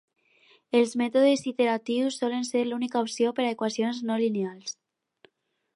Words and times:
Els 0.77 0.93
mètodes 1.01 1.43
iteratius 1.51 2.17
solen 2.23 2.49
ser 2.49 2.65
l'única 2.71 3.05
opció 3.05 3.33
per 3.41 3.47
a 3.47 3.53
equacions 3.59 4.01
no 4.11 4.21
lineals. 4.25 4.77